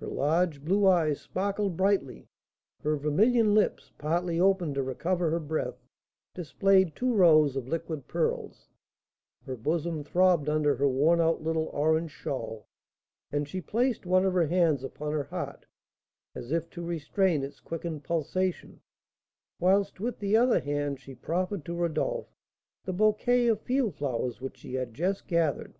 Her 0.00 0.06
large 0.06 0.64
blue 0.64 0.86
eyes 0.86 1.20
sparkled 1.20 1.76
brightly, 1.76 2.28
her 2.82 2.96
vermilion 2.96 3.52
lips, 3.54 3.92
partly 3.98 4.40
opened 4.40 4.74
to 4.76 4.82
recover 4.82 5.28
her 5.30 5.38
breath, 5.38 5.84
displayed 6.32 6.96
two 6.96 7.12
rows 7.12 7.56
of 7.56 7.68
liquid 7.68 8.08
pearls; 8.08 8.70
her 9.44 9.54
bosom 9.54 10.02
throbbed 10.02 10.48
under 10.48 10.76
her 10.76 10.88
worn 10.88 11.20
out 11.20 11.42
little 11.42 11.66
orange 11.74 12.10
shawl, 12.10 12.68
and 13.30 13.46
she 13.50 13.60
placed 13.60 14.06
one 14.06 14.24
of 14.24 14.32
her 14.32 14.46
hands 14.46 14.82
upon 14.82 15.12
her 15.12 15.24
heart, 15.24 15.66
as 16.34 16.52
if 16.52 16.70
to 16.70 16.80
restrain 16.80 17.42
its 17.44 17.60
quickened 17.60 18.02
pulsation, 18.02 18.80
whilst 19.60 20.00
with 20.00 20.20
the 20.20 20.38
other 20.38 20.60
hand 20.60 20.98
she 20.98 21.14
proffered 21.14 21.66
to 21.66 21.74
Rodolph 21.74 22.34
the 22.86 22.94
bouquet 22.94 23.46
of 23.46 23.60
field 23.60 23.94
flowers 23.96 24.40
which 24.40 24.56
she 24.56 24.72
had 24.72 24.94
just 24.94 25.26
gathered. 25.26 25.76